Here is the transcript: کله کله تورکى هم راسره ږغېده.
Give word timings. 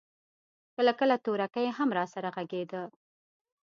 کله 0.75 0.91
کله 0.99 1.15
تورکى 1.25 1.65
هم 1.77 1.89
راسره 1.97 2.29
ږغېده. 2.35 2.83